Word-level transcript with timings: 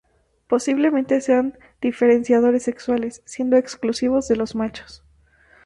Posiblemente 0.47 1.21
sean 1.21 1.59
diferenciadores 1.79 2.63
sexuales, 2.63 3.21
siendo 3.25 3.55
exclusivos 3.55 4.27
de 4.27 4.35
los 4.35 4.55
machos. 4.55 5.03